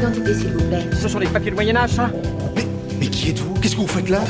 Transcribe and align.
d'identité, 0.00 0.34
s'il 0.34 0.52
vous 0.52 0.68
plaît. 0.68 0.90
Ce 0.92 1.08
sont 1.08 1.18
des 1.18 1.26
papiers 1.26 1.50
de 1.50 1.54
Moyen-Âge, 1.56 1.90
ça. 1.90 2.10
Mais, 2.56 2.66
mais 2.98 3.06
qui 3.06 3.30
êtes-vous? 3.30 3.54
Qu'est-ce 3.60 3.76
que 3.76 3.80
vous 3.80 3.86
faites 3.86 4.08
là? 4.08 4.24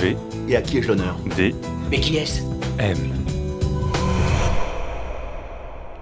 V, 0.00 0.16
Et 0.48 0.54
à 0.56 0.62
qui 0.62 0.78
ai-je 0.78 0.88
l'honneur? 0.88 1.18
D, 1.36 1.54
Mais 1.90 1.98
qui 2.00 2.16
est-ce? 2.16 2.42
M. 2.78 2.96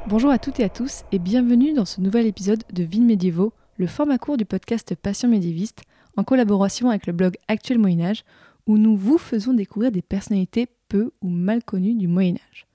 Bonjour 0.07 0.31
à 0.31 0.39
toutes 0.39 0.61
et 0.61 0.65
à 0.65 0.69
tous 0.69 1.05
et 1.11 1.19
bienvenue 1.19 1.73
dans 1.73 1.87
ce 1.87 2.01
nouvel 2.01 2.27
épisode 2.27 2.63
de 2.73 2.83
Ville 2.83 3.05
médiévaux, 3.07 3.53
le 3.79 3.87
format 3.87 4.19
court 4.19 4.37
du 4.37 4.45
podcast 4.45 4.95
Passion 4.95 5.29
médiéviste, 5.29 5.83
en 6.17 6.23
collaboration 6.23 6.91
avec 6.91 7.07
le 7.07 7.13
blog 7.13 7.37
Actuel 7.49 7.79
Moyen 7.79 8.01
Âge, 8.05 8.25
où 8.67 8.77
nous 8.79 8.97
vous 8.97 9.19
faisons 9.19 9.55
découvrir 9.55 9.91
des 9.91 10.03
personnalités 10.03 10.67
peu 10.89 11.13
ou 11.23 11.29
mal 11.31 11.65
connues 11.65 11.95
du 11.95 12.09
Moyen 12.09 12.35
Âge. 12.35 12.67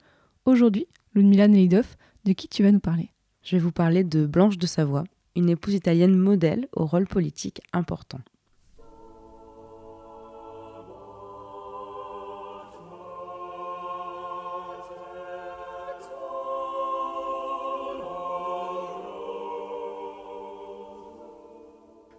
Aujourd'hui, 0.46 0.86
Ludmila 1.14 1.46
Nelidov, 1.48 1.86
de 2.24 2.32
qui 2.32 2.48
tu 2.48 2.62
vas 2.64 2.72
nous 2.72 2.80
parler? 2.80 3.10
Je 3.44 3.56
vais 3.56 3.62
vous 3.62 3.72
parler 3.72 4.04
de 4.04 4.26
Blanche 4.26 4.58
de 4.58 4.66
Savoie, 4.66 5.04
une 5.36 5.48
épouse 5.48 5.74
italienne 5.74 6.16
modèle 6.16 6.68
au 6.72 6.84
rôle 6.84 7.06
politique 7.06 7.60
important. 7.72 8.20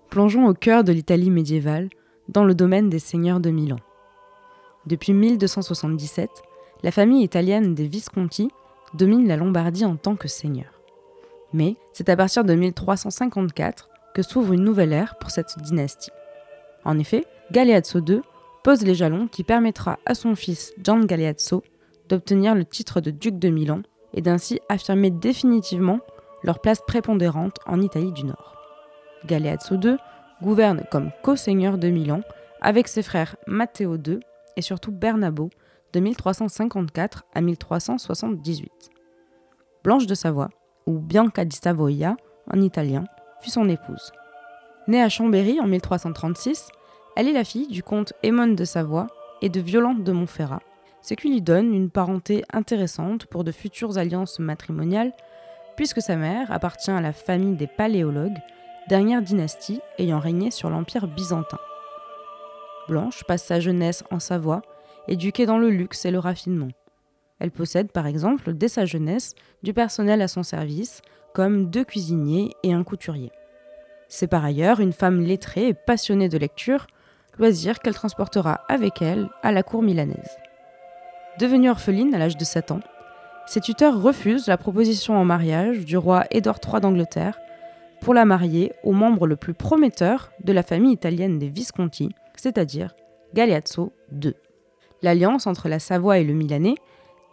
Plongeons 0.09 0.47
au 0.47 0.53
cœur 0.53 0.83
de 0.83 0.91
l'Italie 0.91 1.31
médiévale, 1.31 1.89
dans 2.29 2.45
le 2.45 2.53
domaine 2.53 2.87
des 2.87 2.99
seigneurs 2.99 3.39
de 3.39 3.49
Milan. 3.49 3.79
Depuis 4.85 5.13
1277, 5.13 6.29
la 6.83 6.91
famille 6.91 7.23
italienne 7.23 7.73
des 7.73 7.87
Visconti 7.87 8.49
domine 8.93 9.27
la 9.27 9.37
Lombardie 9.37 9.85
en 9.85 9.95
tant 9.95 10.15
que 10.15 10.27
seigneur. 10.27 10.72
Mais 11.53 11.75
c'est 11.93 12.09
à 12.09 12.15
partir 12.15 12.43
de 12.43 12.53
1354 12.53 13.89
que 14.13 14.21
s'ouvre 14.21 14.53
une 14.53 14.63
nouvelle 14.63 14.93
ère 14.93 15.15
pour 15.19 15.31
cette 15.31 15.57
dynastie. 15.59 16.11
En 16.85 16.99
effet, 16.99 17.25
Galeazzo 17.51 17.99
II 17.99 18.21
pose 18.63 18.83
les 18.83 18.95
jalons 18.95 19.27
qui 19.27 19.43
permettra 19.43 19.99
à 20.05 20.15
son 20.15 20.35
fils 20.35 20.73
Gian 20.83 21.01
Galeazzo 21.01 21.63
d'obtenir 22.09 22.55
le 22.55 22.65
titre 22.65 23.01
de 23.01 23.11
duc 23.11 23.39
de 23.39 23.49
Milan 23.49 23.81
et 24.13 24.21
d'ainsi 24.21 24.59
affirmer 24.69 25.09
définitivement 25.09 25.99
leur 26.43 26.59
place 26.59 26.81
prépondérante 26.85 27.57
en 27.65 27.81
Italie 27.81 28.11
du 28.11 28.25
Nord. 28.25 28.57
Galeazzo 29.25 29.75
II 29.75 29.97
gouverne 30.41 30.83
comme 30.91 31.11
co-seigneur 31.23 31.77
de 31.77 31.89
Milan 31.89 32.21
avec 32.61 32.87
ses 32.87 33.03
frères 33.03 33.35
Matteo 33.47 33.95
II 33.95 34.19
et 34.55 34.61
surtout 34.61 34.91
Bernabo 34.91 35.49
de 35.93 35.99
1354 35.99 37.23
à 37.33 37.41
1378. 37.41 38.71
Blanche 39.83 40.07
de 40.07 40.15
Savoie, 40.15 40.49
ou 40.85 40.99
Bianca 40.99 41.45
di 41.45 41.55
Savoia 41.55 42.17
en 42.51 42.61
italien, 42.61 43.05
fut 43.41 43.49
son 43.49 43.69
épouse. 43.69 44.11
Née 44.87 45.01
à 45.01 45.09
Chambéry 45.09 45.59
en 45.59 45.67
1336, 45.67 46.69
elle 47.15 47.27
est 47.27 47.33
la 47.33 47.43
fille 47.43 47.67
du 47.67 47.83
comte 47.83 48.13
Aymon 48.23 48.47
de 48.47 48.65
Savoie 48.65 49.07
et 49.41 49.49
de 49.49 49.59
Violante 49.59 50.03
de 50.03 50.11
Montferrat, 50.11 50.61
ce 51.01 51.13
qui 51.13 51.29
lui 51.29 51.41
donne 51.41 51.73
une 51.73 51.89
parenté 51.89 52.43
intéressante 52.51 53.25
pour 53.25 53.43
de 53.43 53.51
futures 53.51 53.97
alliances 53.97 54.39
matrimoniales, 54.39 55.13
puisque 55.75 56.01
sa 56.01 56.15
mère 56.15 56.51
appartient 56.51 56.91
à 56.91 57.01
la 57.01 57.13
famille 57.13 57.55
des 57.55 57.67
Paléologues, 57.67 58.39
dernière 58.89 59.21
dynastie 59.21 59.81
ayant 59.97 60.19
régné 60.19 60.51
sur 60.51 60.69
l'Empire 60.69 61.07
byzantin. 61.07 61.59
Blanche 62.87 63.23
passe 63.23 63.43
sa 63.43 63.59
jeunesse 63.59 64.03
en 64.11 64.19
Savoie, 64.19 64.61
éduquée 65.07 65.45
dans 65.45 65.57
le 65.57 65.69
luxe 65.69 66.05
et 66.05 66.11
le 66.11 66.19
raffinement. 66.19 66.69
Elle 67.39 67.51
possède 67.51 67.91
par 67.91 68.07
exemple 68.07 68.53
dès 68.53 68.67
sa 68.67 68.85
jeunesse 68.85 69.35
du 69.63 69.73
personnel 69.73 70.21
à 70.21 70.27
son 70.27 70.43
service, 70.43 71.01
comme 71.33 71.69
deux 71.69 71.83
cuisiniers 71.83 72.51
et 72.63 72.73
un 72.73 72.83
couturier. 72.83 73.31
C'est 74.07 74.27
par 74.27 74.45
ailleurs 74.45 74.79
une 74.79 74.93
femme 74.93 75.21
lettrée 75.21 75.69
et 75.69 75.73
passionnée 75.73 76.29
de 76.29 76.37
lecture, 76.37 76.87
loisir 77.39 77.79
qu'elle 77.79 77.95
transportera 77.95 78.61
avec 78.69 79.01
elle 79.01 79.29
à 79.41 79.51
la 79.51 79.63
cour 79.63 79.81
milanaise. 79.81 80.37
Devenue 81.39 81.69
orpheline 81.69 82.13
à 82.13 82.19
l'âge 82.19 82.37
de 82.37 82.43
7 82.43 82.71
ans, 82.71 82.81
ses 83.45 83.59
tuteurs 83.59 84.01
refusent 84.01 84.47
la 84.47 84.57
proposition 84.57 85.17
en 85.17 85.25
mariage 85.25 85.83
du 85.83 85.97
roi 85.97 86.25
Édouard 86.31 86.59
III 86.65 86.79
d'Angleterre 86.79 87.39
pour 88.01 88.13
la 88.13 88.25
marier 88.25 88.71
au 88.83 88.91
membre 88.91 89.27
le 89.27 89.35
plus 89.35 89.53
prometteur 89.53 90.31
de 90.43 90.53
la 90.53 90.63
famille 90.63 90.93
italienne 90.93 91.39
des 91.39 91.49
Visconti, 91.49 92.09
c'est-à-dire 92.35 92.95
Galeazzo 93.33 93.93
II. 94.11 94.33
L'alliance 95.01 95.47
entre 95.47 95.67
la 95.67 95.79
Savoie 95.79 96.19
et 96.19 96.23
le 96.23 96.33
Milanais, 96.33 96.75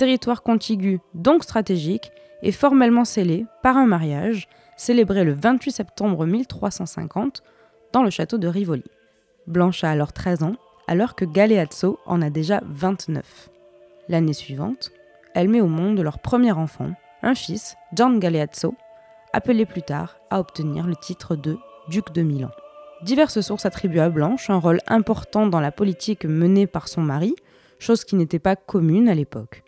territoire 0.01 0.43
contigu 0.43 0.99
donc 1.13 1.45
stratégique, 1.45 2.11
est 2.43 2.53
formellement 2.53 3.05
scellée 3.05 3.45
par 3.63 3.77
un 3.77 3.85
mariage 3.85 4.49
célébré 4.79 5.25
le 5.25 5.35
28 5.35 5.73
septembre 5.73 6.25
1350 6.25 7.43
dans 7.93 8.03
le 8.03 8.09
château 8.09 8.39
de 8.39 8.49
Rivoli. 8.49 8.91
Blanche 9.47 9.85
a 9.85 9.91
alors 9.91 10.15
13 10.15 10.43
ans, 10.43 10.57
alors 10.89 11.15
que 11.15 11.27
Galeazzo 11.27 11.99
en 12.07 12.23
a 12.23 12.31
déjà 12.31 12.63
29. 12.65 13.51
L'année 14.09 14.33
suivante, 14.33 14.91
elle 15.35 15.51
met 15.51 15.61
au 15.61 15.67
monde 15.67 16.01
leur 16.01 16.19
premier 16.19 16.53
enfant, 16.53 16.93
un 17.23 17.35
fils, 17.35 17.77
Gian 17.95 18.17
Galeazzo, 18.17 18.75
appelé 19.35 19.67
plus 19.67 19.83
tard 19.83 20.17
à 20.31 20.41
obtenir 20.41 20.87
le 20.87 20.97
titre 20.97 21.37
de 21.37 21.59
duc 21.91 22.11
de 22.15 22.23
Milan. 22.23 22.51
Diverses 23.03 23.43
sources 23.43 23.67
attribuent 23.67 24.01
à 24.01 24.09
Blanche 24.09 24.49
un 24.49 24.61
rôle 24.61 24.81
important 24.87 25.47
dans 25.47 25.61
la 25.61 25.73
politique 25.73 26.25
menée 26.25 26.67
par 26.67 26.89
son 26.89 27.03
mari, 27.03 27.35
chose 27.79 28.07
qui 28.07 28.17
n'était 28.17 28.39
pas 28.39 28.57
commune 28.57 29.07
à 29.07 29.15
l'époque. 29.15 29.63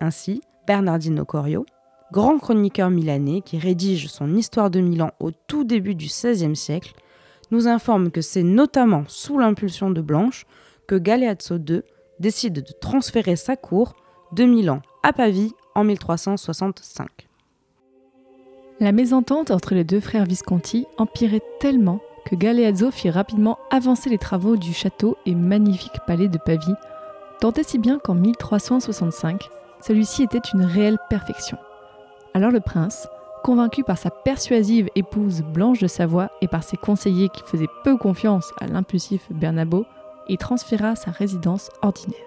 Ainsi, 0.00 0.42
Bernardino 0.66 1.24
Corio, 1.24 1.66
grand 2.12 2.38
chroniqueur 2.38 2.90
milanais 2.90 3.40
qui 3.40 3.58
rédige 3.58 4.08
son 4.08 4.34
Histoire 4.34 4.70
de 4.70 4.80
Milan 4.80 5.10
au 5.20 5.30
tout 5.30 5.64
début 5.64 5.94
du 5.94 6.06
XVIe 6.06 6.56
siècle, 6.56 6.94
nous 7.50 7.68
informe 7.68 8.10
que 8.10 8.20
c'est 8.20 8.42
notamment 8.42 9.04
sous 9.08 9.38
l'impulsion 9.38 9.90
de 9.90 10.00
Blanche 10.00 10.44
que 10.86 10.96
Galeazzo 10.96 11.56
II 11.56 11.82
décide 12.20 12.54
de 12.54 12.72
transférer 12.80 13.36
sa 13.36 13.56
cour 13.56 13.94
de 14.32 14.44
Milan 14.44 14.82
à 15.02 15.12
Pavie 15.12 15.52
en 15.74 15.84
1365. 15.84 17.28
La 18.80 18.92
mésentente 18.92 19.50
entre 19.50 19.74
les 19.74 19.84
deux 19.84 20.00
frères 20.00 20.24
Visconti 20.24 20.86
empirait 20.98 21.42
tellement 21.60 22.00
que 22.24 22.36
Galeazzo 22.36 22.90
fit 22.90 23.10
rapidement 23.10 23.58
avancer 23.70 24.10
les 24.10 24.18
travaux 24.18 24.56
du 24.56 24.72
château 24.72 25.16
et 25.26 25.34
magnifique 25.34 25.98
palais 26.06 26.28
de 26.28 26.38
Pavie, 26.38 26.74
tant 27.40 27.52
et 27.52 27.62
si 27.62 27.78
bien 27.78 27.98
qu'en 27.98 28.14
1365, 28.14 29.48
celui-ci 29.80 30.22
était 30.22 30.38
une 30.52 30.64
réelle 30.64 30.98
perfection. 31.08 31.58
Alors 32.34 32.50
le 32.50 32.60
prince, 32.60 33.08
convaincu 33.42 33.84
par 33.84 33.98
sa 33.98 34.10
persuasive 34.10 34.88
épouse 34.94 35.42
Blanche 35.42 35.80
de 35.80 35.86
Savoie 35.86 36.30
et 36.40 36.48
par 36.48 36.62
ses 36.62 36.76
conseillers 36.76 37.28
qui 37.28 37.42
faisaient 37.42 37.66
peu 37.84 37.96
confiance 37.96 38.52
à 38.60 38.66
l'impulsif 38.66 39.30
Bernabo, 39.30 39.86
y 40.28 40.36
transféra 40.36 40.94
sa 40.94 41.10
résidence 41.10 41.70
ordinaire. 41.82 42.20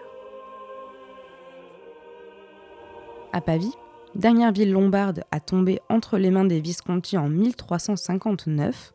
À 3.32 3.42
Pavie, 3.42 3.76
dernière 4.16 4.52
ville 4.52 4.72
lombarde 4.72 5.24
à 5.32 5.40
tomber 5.40 5.80
entre 5.90 6.18
les 6.18 6.32
mains 6.32 6.46
des 6.46 6.60
Visconti 6.60 7.18
en 7.18 7.30
1359, 7.30 8.94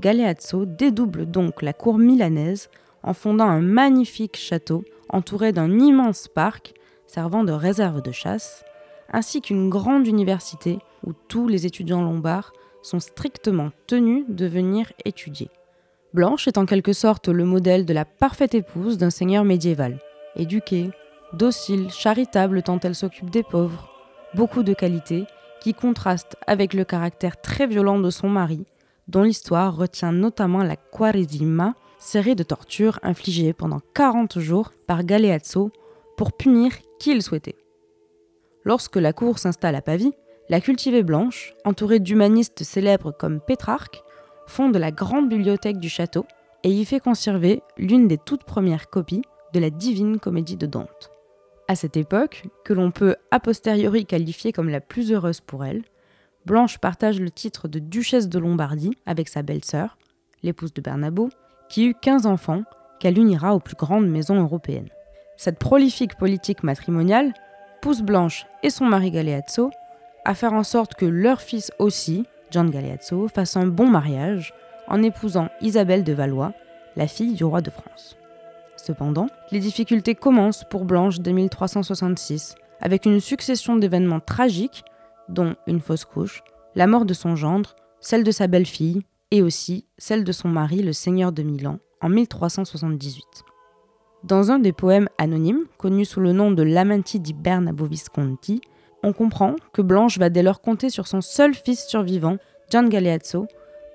Galeazzo 0.00 0.64
dédouble 0.64 1.26
donc 1.26 1.62
la 1.62 1.72
cour 1.72 1.98
milanaise 1.98 2.70
en 3.02 3.12
fondant 3.12 3.48
un 3.48 3.60
magnifique 3.60 4.36
château 4.36 4.84
entouré 5.08 5.52
d'un 5.52 5.78
immense 5.78 6.28
parc 6.28 6.74
servant 7.14 7.44
de 7.44 7.52
réserve 7.52 8.02
de 8.02 8.10
chasse, 8.10 8.64
ainsi 9.12 9.40
qu'une 9.40 9.70
grande 9.70 10.08
université 10.08 10.78
où 11.06 11.12
tous 11.28 11.46
les 11.46 11.64
étudiants 11.64 12.02
lombards 12.02 12.52
sont 12.82 12.98
strictement 12.98 13.70
tenus 13.86 14.24
de 14.28 14.46
venir 14.46 14.92
étudier. 15.04 15.48
Blanche 16.12 16.48
est 16.48 16.58
en 16.58 16.66
quelque 16.66 16.92
sorte 16.92 17.28
le 17.28 17.44
modèle 17.44 17.86
de 17.86 17.94
la 17.94 18.04
parfaite 18.04 18.54
épouse 18.54 18.98
d'un 18.98 19.10
seigneur 19.10 19.44
médiéval, 19.44 20.00
éduquée, 20.34 20.90
docile, 21.32 21.88
charitable 21.90 22.64
tant 22.64 22.80
elle 22.80 22.96
s'occupe 22.96 23.30
des 23.30 23.44
pauvres, 23.44 23.88
beaucoup 24.34 24.64
de 24.64 24.74
qualités 24.74 25.24
qui 25.60 25.72
contrastent 25.72 26.36
avec 26.48 26.74
le 26.74 26.84
caractère 26.84 27.40
très 27.40 27.68
violent 27.68 28.00
de 28.00 28.10
son 28.10 28.28
mari, 28.28 28.64
dont 29.06 29.22
l'histoire 29.22 29.76
retient 29.76 30.12
notamment 30.12 30.64
la 30.64 30.76
Quaresima, 30.76 31.74
série 31.98 32.34
de 32.34 32.42
tortures 32.42 32.98
infligées 33.04 33.52
pendant 33.52 33.80
40 33.94 34.40
jours 34.40 34.72
par 34.88 35.04
Galeazzo 35.04 35.70
pour 36.16 36.32
punir 36.32 36.72
qui 36.98 37.12
il 37.12 37.22
souhaitait. 37.22 37.56
Lorsque 38.64 38.96
la 38.96 39.12
cour 39.12 39.38
s'installe 39.38 39.74
à 39.74 39.82
Pavie, 39.82 40.12
la 40.48 40.60
cultivée 40.60 41.02
Blanche, 41.02 41.54
entourée 41.64 42.00
d'humanistes 42.00 42.64
célèbres 42.64 43.12
comme 43.12 43.40
Pétrarque, 43.40 44.02
fonde 44.46 44.76
la 44.76 44.90
grande 44.90 45.28
bibliothèque 45.28 45.78
du 45.78 45.88
château 45.88 46.26
et 46.62 46.70
y 46.70 46.84
fait 46.84 47.00
conserver 47.00 47.62
l'une 47.76 48.08
des 48.08 48.18
toutes 48.18 48.44
premières 48.44 48.88
copies 48.88 49.22
de 49.52 49.60
la 49.60 49.70
Divine 49.70 50.18
Comédie 50.18 50.56
de 50.56 50.66
Dante. 50.66 51.10
À 51.68 51.76
cette 51.76 51.96
époque, 51.96 52.44
que 52.64 52.74
l'on 52.74 52.90
peut 52.90 53.16
a 53.30 53.40
posteriori 53.40 54.04
qualifier 54.04 54.52
comme 54.52 54.68
la 54.68 54.80
plus 54.80 55.12
heureuse 55.12 55.40
pour 55.40 55.64
elle, 55.64 55.82
Blanche 56.44 56.78
partage 56.78 57.20
le 57.20 57.30
titre 57.30 57.68
de 57.68 57.78
duchesse 57.78 58.28
de 58.28 58.38
Lombardie 58.38 58.98
avec 59.06 59.28
sa 59.28 59.42
belle-sœur, 59.42 59.96
l'épouse 60.42 60.74
de 60.74 60.82
Bernabo, 60.82 61.30
qui 61.70 61.86
eut 61.86 61.94
15 61.94 62.26
enfants 62.26 62.64
qu'elle 63.00 63.18
unira 63.18 63.54
aux 63.54 63.60
plus 63.60 63.76
grandes 63.76 64.08
maisons 64.08 64.42
européennes. 64.42 64.90
Cette 65.36 65.58
prolifique 65.58 66.16
politique 66.16 66.62
matrimoniale 66.62 67.32
pousse 67.80 68.02
Blanche 68.02 68.46
et 68.62 68.70
son 68.70 68.86
mari 68.86 69.10
Galeazzo 69.10 69.70
à 70.24 70.34
faire 70.34 70.54
en 70.54 70.62
sorte 70.62 70.94
que 70.94 71.04
leur 71.04 71.40
fils 71.40 71.70
aussi, 71.78 72.24
Gian 72.50 72.64
Galeazzo 72.64 73.28
fasse 73.28 73.56
un 73.56 73.66
bon 73.66 73.86
mariage 73.86 74.54
en 74.88 75.02
épousant 75.02 75.48
Isabelle 75.60 76.04
de 76.04 76.12
Valois, 76.12 76.52
la 76.96 77.06
fille 77.06 77.34
du 77.34 77.44
roi 77.44 77.60
de 77.60 77.70
France. 77.70 78.16
Cependant, 78.76 79.26
les 79.50 79.60
difficultés 79.60 80.14
commencent 80.14 80.64
pour 80.64 80.84
Blanche 80.84 81.20
dès 81.20 81.32
1366, 81.32 82.54
avec 82.80 83.06
une 83.06 83.20
succession 83.20 83.76
d'événements 83.76 84.20
tragiques, 84.20 84.84
dont 85.28 85.56
une 85.66 85.80
fausse 85.80 86.04
couche, 86.04 86.42
la 86.74 86.86
mort 86.86 87.04
de 87.04 87.14
son 87.14 87.36
gendre, 87.36 87.74
celle 88.00 88.24
de 88.24 88.30
sa 88.30 88.46
belle-fille, 88.46 89.02
et 89.30 89.42
aussi 89.42 89.86
celle 89.96 90.22
de 90.22 90.32
son 90.32 90.48
mari, 90.48 90.82
le 90.82 90.92
seigneur 90.92 91.32
de 91.32 91.42
Milan, 91.42 91.78
en 92.00 92.08
1378. 92.08 93.24
Dans 94.24 94.50
un 94.50 94.58
des 94.58 94.72
poèmes 94.72 95.10
anonymes, 95.18 95.66
connu 95.76 96.06
sous 96.06 96.18
le 96.18 96.32
nom 96.32 96.50
de 96.50 96.62
Lamanti 96.62 97.20
di 97.20 97.34
Bernabo 97.34 97.84
Visconti, 97.84 98.62
on 99.02 99.12
comprend 99.12 99.54
que 99.74 99.82
Blanche 99.82 100.16
va 100.16 100.30
dès 100.30 100.42
lors 100.42 100.62
compter 100.62 100.88
sur 100.88 101.06
son 101.06 101.20
seul 101.20 101.52
fils 101.52 101.86
survivant, 101.86 102.38
Gian 102.70 102.84
Galeazzo, 102.84 103.46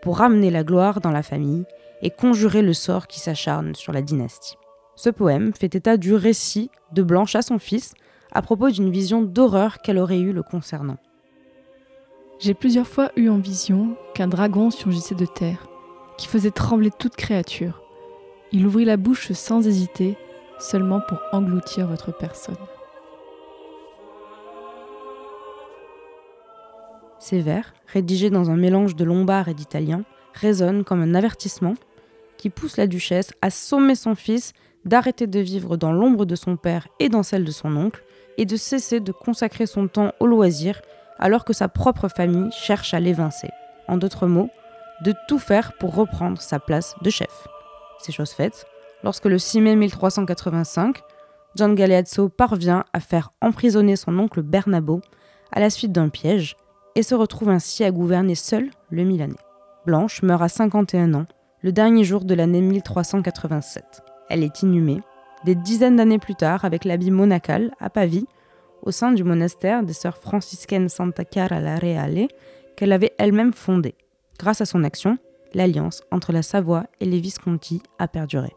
pour 0.04 0.20
ramener 0.20 0.52
la 0.52 0.64
gloire 0.64 1.02
dans 1.02 1.10
la 1.10 1.24
famille 1.24 1.66
et 2.04 2.12
conjurer 2.12 2.62
le 2.62 2.74
sort 2.74 3.08
qui 3.08 3.20
s'acharne 3.20 3.74
sur 3.74 3.92
la 3.92 4.04
dynastie. 4.04 4.56
Ce 4.96 5.10
poème 5.10 5.52
fait 5.60 5.74
état 5.74 5.98
du 5.98 6.14
récit 6.14 6.70
de 6.94 7.02
Blanche 7.02 7.36
à 7.36 7.42
son 7.42 7.58
fils 7.58 7.96
à 8.32 8.44
propos 8.44 8.70
d'une 8.70 8.92
vision 8.92 9.24
d'horreur 9.24 9.80
qu'elle 9.80 9.98
aurait 9.98 10.20
eue 10.20 10.32
le 10.32 10.44
concernant. 10.44 10.98
J'ai 12.38 12.54
plusieurs 12.54 12.88
fois 12.88 13.12
eu 13.16 13.30
en 13.30 13.40
vision 13.40 13.98
qu'un 14.14 14.28
dragon 14.28 14.70
surgissait 14.70 15.16
de 15.16 15.26
terre, 15.26 15.68
qui 16.20 16.28
faisait 16.28 16.52
trembler 16.52 16.92
toute 16.92 17.16
créature. 17.16 17.82
Il 18.52 18.66
ouvrit 18.66 18.86
la 18.86 18.98
bouche 18.98 19.32
sans 19.32 19.68
hésiter, 19.68 20.18
seulement 20.60 21.02
pour 21.02 21.20
engloutir 21.32 21.88
votre 21.88 22.12
personne. 22.16 22.56
Ces 27.20 27.42
vers, 27.42 27.74
rédigés 27.88 28.30
dans 28.30 28.50
un 28.50 28.56
mélange 28.56 28.96
de 28.96 29.04
lombard 29.04 29.50
et 29.50 29.54
d'italien, 29.54 30.04
résonnent 30.34 30.84
comme 30.84 31.02
un 31.02 31.14
avertissement 31.14 31.76
qui 32.38 32.50
pousse 32.50 32.78
la 32.78 32.88
duchesse 32.88 33.32
à 33.42 33.52
sommer 33.52 33.96
son 33.96 34.16
fils 34.16 34.54
d'arrêter 34.86 35.28
de 35.28 35.40
vivre 35.40 35.78
dans 35.78 35.92
l'ombre 35.92 36.26
de 36.26 36.36
son 36.36 36.56
père 36.56 36.88
et 37.00 37.10
dans 37.10 37.24
celle 37.24 37.44
de 37.44 37.52
son 37.52 37.76
oncle, 37.76 38.04
et 38.38 38.46
de 38.46 38.56
cesser 38.56 39.02
de 39.02 39.12
consacrer 39.12 39.66
son 39.66 39.90
temps 39.90 40.14
au 40.22 40.26
loisir 40.26 40.82
alors 41.20 41.44
que 41.44 41.52
sa 41.52 41.68
propre 41.68 42.08
famille 42.08 42.50
cherche 42.52 42.94
à 42.94 43.02
l'évincer. 43.02 43.50
En 43.90 43.98
d'autres 43.98 44.28
mots, 44.28 44.50
de 45.04 45.14
tout 45.28 45.40
faire 45.40 45.74
pour 45.74 45.94
reprendre 45.94 46.42
sa 46.42 46.58
place 46.60 46.96
de 47.02 47.10
chef. 47.10 47.48
C'est 48.00 48.12
chose 48.12 48.32
faite, 48.32 48.66
lorsque 49.04 49.26
le 49.26 49.38
6 49.38 49.62
mai 49.62 49.76
1385, 49.76 51.02
Gian 51.56 51.74
Galeazzo 51.74 52.30
parvient 52.30 52.86
à 52.94 53.00
faire 53.00 53.32
emprisonner 53.42 53.96
son 53.96 54.18
oncle 54.20 54.42
Bernabo 54.42 55.02
à 55.52 55.60
la 55.60 55.70
suite 55.70 55.92
d'un 55.92 56.10
piège 56.10 56.56
et 56.96 57.04
se 57.04 57.16
retrouve 57.16 57.50
ainsi 57.50 57.84
à 57.84 57.92
gouverner 57.92 58.36
seul 58.36 58.70
le 58.90 59.04
Milanais. 59.04 59.36
Blanche 59.86 60.22
meurt 60.22 60.42
à 60.42 60.50
51 60.50 61.14
ans, 61.14 61.26
le 61.62 61.72
dernier 61.72 62.04
jour 62.04 62.24
de 62.24 62.34
l'année 62.34 62.62
1387. 62.62 64.02
Elle 64.30 64.44
est 64.44 64.62
inhumée, 64.62 65.02
des 65.46 65.56
dizaines 65.56 65.96
d'années 65.96 66.20
plus 66.20 66.36
tard, 66.36 66.66
avec 66.66 66.86
l'habit 66.86 67.12
monacal 67.12 67.72
à 67.80 67.90
Pavie, 67.90 68.28
au 68.82 68.92
sein 68.92 69.12
du 69.12 69.24
monastère 69.24 69.84
des 69.84 69.94
sœurs 69.94 70.18
franciscaines 70.18 70.90
Santa 70.90 71.24
Chiara 71.26 71.60
la 71.60 71.78
Reale, 71.78 72.28
qu'elle 72.78 72.92
avait 72.92 73.14
elle-même 73.18 73.54
fondé. 73.54 73.96
Grâce 74.38 74.62
à 74.62 74.66
son 74.66 74.84
action, 74.84 75.18
l'alliance 75.54 76.04
entre 76.12 76.32
la 76.32 76.42
Savoie 76.42 76.86
et 77.00 77.06
les 77.06 77.20
Visconti 77.20 77.82
a 77.98 78.08
perduré. 78.08 78.54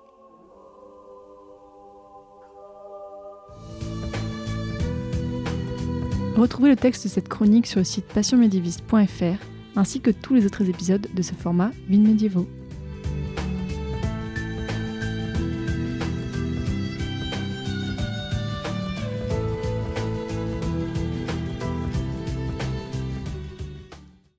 Retrouvez 6.36 6.70
le 6.70 6.76
texte 6.76 7.04
de 7.04 7.08
cette 7.08 7.28
chronique 7.28 7.66
sur 7.66 7.78
le 7.78 7.84
site 7.84 8.06
passionmédiéviste.fr 8.06 9.44
ainsi 9.76 10.00
que 10.00 10.10
tous 10.10 10.34
les 10.34 10.46
autres 10.46 10.68
épisodes 10.68 11.06
de 11.14 11.22
ce 11.22 11.34
format 11.34 11.70
Vines 11.88 12.06
médiévaux. 12.06 12.48